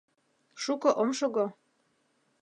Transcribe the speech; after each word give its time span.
Шуко 0.61 0.89
ом 1.01 1.09
шого. 1.17 1.45